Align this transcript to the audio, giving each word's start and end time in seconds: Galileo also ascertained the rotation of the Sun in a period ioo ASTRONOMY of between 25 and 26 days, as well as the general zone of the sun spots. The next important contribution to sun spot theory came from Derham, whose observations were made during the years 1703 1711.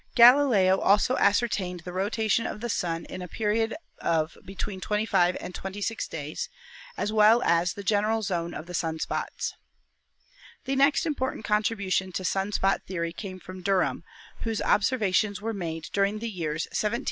Galileo 0.15 0.79
also 0.79 1.15
ascertained 1.17 1.81
the 1.81 1.93
rotation 1.93 2.47
of 2.47 2.59
the 2.59 2.69
Sun 2.69 3.05
in 3.05 3.21
a 3.21 3.27
period 3.27 3.75
ioo 4.01 4.23
ASTRONOMY 4.23 4.23
of 4.23 4.37
between 4.47 4.81
25 4.81 5.37
and 5.39 5.53
26 5.53 6.07
days, 6.07 6.49
as 6.97 7.13
well 7.13 7.43
as 7.43 7.73
the 7.73 7.83
general 7.83 8.23
zone 8.23 8.55
of 8.55 8.65
the 8.65 8.73
sun 8.73 8.97
spots. 8.97 9.53
The 10.65 10.75
next 10.75 11.05
important 11.05 11.45
contribution 11.45 12.11
to 12.13 12.25
sun 12.25 12.51
spot 12.51 12.81
theory 12.87 13.13
came 13.13 13.39
from 13.39 13.61
Derham, 13.61 14.03
whose 14.39 14.59
observations 14.63 15.39
were 15.39 15.53
made 15.53 15.87
during 15.93 16.17
the 16.17 16.25
years 16.31 16.65
1703 16.65 16.69
1711. 16.71 16.99